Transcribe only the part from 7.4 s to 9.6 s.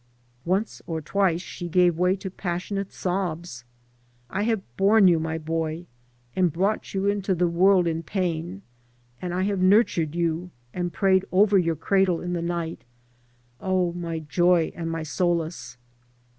world in pain, and I have